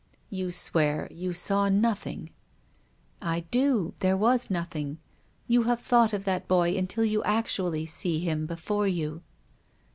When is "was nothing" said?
4.17-4.97